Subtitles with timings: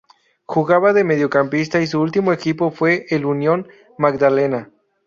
[0.45, 3.67] Jugaba de mediocampista y su ultimo equipo fue el Unión
[3.99, 4.71] Magdalena.